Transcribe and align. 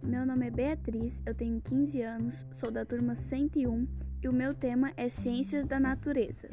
meu 0.00 0.24
nome 0.24 0.46
é 0.46 0.50
Beatriz, 0.50 1.20
eu 1.26 1.34
tenho 1.34 1.60
15 1.60 2.00
anos, 2.00 2.46
sou 2.52 2.70
da 2.70 2.86
turma 2.86 3.16
101 3.16 3.88
e 4.22 4.28
o 4.28 4.32
meu 4.32 4.54
tema 4.54 4.92
é 4.96 5.08
Ciências 5.08 5.66
da 5.66 5.80
Natureza. 5.80 6.48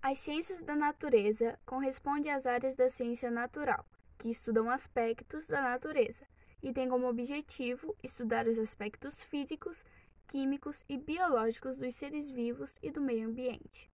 As 0.00 0.18
ciências 0.18 0.62
da 0.62 0.76
natureza 0.76 1.58
correspondem 1.66 2.30
às 2.30 2.46
áreas 2.46 2.76
da 2.76 2.88
ciência 2.88 3.32
natural, 3.32 3.84
que 4.16 4.30
estudam 4.30 4.70
aspectos 4.70 5.48
da 5.48 5.60
natureza 5.60 6.24
e 6.62 6.72
têm 6.72 6.88
como 6.88 7.08
objetivo 7.08 7.96
estudar 8.00 8.46
os 8.46 8.60
aspectos 8.60 9.24
físicos, 9.24 9.84
químicos 10.28 10.84
e 10.88 10.96
biológicos 10.96 11.76
dos 11.76 11.96
seres 11.96 12.30
vivos 12.30 12.78
e 12.80 12.92
do 12.92 13.00
meio 13.00 13.28
ambiente. 13.28 13.90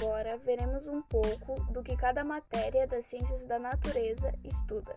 Agora 0.00 0.38
veremos 0.38 0.86
um 0.86 1.02
pouco 1.02 1.62
do 1.74 1.82
que 1.82 1.94
cada 1.94 2.24
matéria 2.24 2.86
das 2.86 3.04
ciências 3.04 3.44
da 3.44 3.58
natureza 3.58 4.32
estuda. 4.42 4.96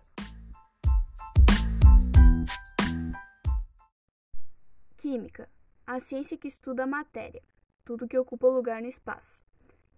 Química 4.95 5.49
a 5.85 5.99
ciência 5.99 6.37
que 6.37 6.47
estuda 6.47 6.83
a 6.83 6.87
matéria, 6.87 7.43
tudo 7.83 8.07
que 8.07 8.17
ocupa 8.17 8.47
lugar 8.47 8.81
no 8.81 8.87
espaço, 8.87 9.43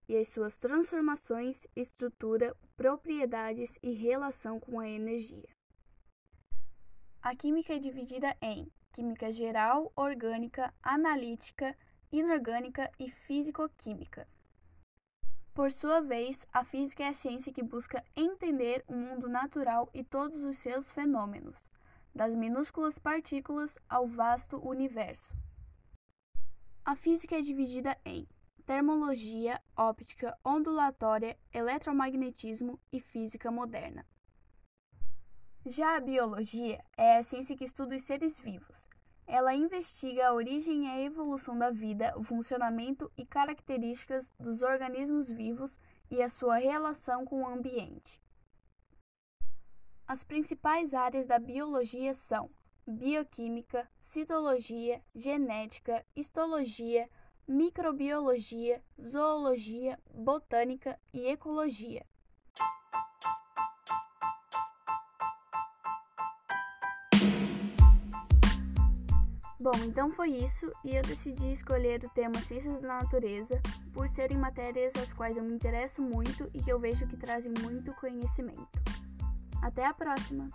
e 0.09 0.17
as 0.17 0.29
suas 0.29 0.57
transformações, 0.57 1.67
estrutura, 1.75 2.55
propriedades 2.75 3.77
e 3.83 3.91
relação 3.91 4.59
com 4.59 4.79
a 4.79 4.89
energia. 4.89 5.47
A 7.21 7.35
química 7.35 7.75
é 7.75 7.77
dividida 7.77 8.35
em 8.41 8.71
química 8.91 9.31
geral, 9.31 9.93
orgânica, 9.95 10.73
analítica, 10.81 11.77
inorgânica 12.11 12.89
e 12.97 13.11
físico-química. 13.11 14.27
Por 15.55 15.71
sua 15.71 16.01
vez, 16.01 16.45
a 16.51 16.65
física 16.65 17.01
é 17.01 17.07
a 17.07 17.13
ciência 17.13 17.53
que 17.53 17.63
busca 17.63 18.03
entender 18.13 18.83
o 18.89 18.93
mundo 18.93 19.29
natural 19.29 19.89
e 19.93 20.03
todos 20.03 20.43
os 20.43 20.57
seus 20.57 20.91
fenômenos, 20.91 21.71
das 22.13 22.35
minúsculas 22.35 22.99
partículas 22.99 23.79
ao 23.87 24.05
vasto 24.05 24.57
universo. 24.57 25.33
A 26.83 26.93
física 26.93 27.37
é 27.37 27.41
dividida 27.41 27.97
em 28.03 28.27
termologia, 28.65 29.61
óptica, 29.77 30.37
ondulatória, 30.43 31.37
eletromagnetismo 31.53 32.77
e 32.91 32.99
física 32.99 33.49
moderna. 33.49 34.05
Já 35.65 35.95
a 35.95 36.01
biologia 36.01 36.83
é 36.97 37.15
a 37.15 37.23
ciência 37.23 37.55
que 37.55 37.63
estuda 37.63 37.95
os 37.95 38.03
seres 38.03 38.37
vivos, 38.37 38.89
ela 39.27 39.53
investiga 39.53 40.27
a 40.27 40.33
origem 40.33 40.85
e 40.85 40.87
a 40.87 41.01
evolução 41.01 41.57
da 41.57 41.71
vida, 41.71 42.13
o 42.17 42.23
funcionamento 42.23 43.11
e 43.17 43.25
características 43.25 44.31
dos 44.39 44.61
organismos 44.61 45.29
vivos 45.29 45.77
e 46.11 46.21
a 46.21 46.29
sua 46.29 46.57
relação 46.57 47.25
com 47.25 47.41
o 47.41 47.47
ambiente. 47.47 48.21
As 50.07 50.23
principais 50.23 50.93
áreas 50.93 51.25
da 51.25 51.39
biologia 51.39 52.13
são 52.13 52.51
bioquímica, 52.87 53.89
citologia, 54.03 55.01
genética, 55.15 56.05
histologia, 56.15 57.09
microbiologia, 57.47 58.83
zoologia, 59.03 59.99
botânica 60.13 60.99
e 61.11 61.25
ecologia. 61.25 62.05
Bom, 69.65 69.83
então 69.83 70.11
foi 70.11 70.29
isso 70.29 70.71
e 70.83 70.95
eu 70.95 71.01
decidi 71.01 71.51
escolher 71.51 71.99
o 72.03 72.09
tema 72.09 72.35
Ciências 72.35 72.79
da 72.83 72.99
Natureza 72.99 73.59
por 73.91 74.07
serem 74.07 74.37
matérias 74.37 74.93
às 74.95 75.11
quais 75.11 75.37
eu 75.37 75.43
me 75.43 75.55
interesso 75.55 76.03
muito 76.03 76.47
e 76.53 76.61
que 76.61 76.71
eu 76.71 76.77
vejo 76.77 77.07
que 77.07 77.17
trazem 77.17 77.51
muito 77.63 77.91
conhecimento. 77.95 78.79
Até 79.63 79.83
a 79.83 79.91
próxima! 79.91 80.51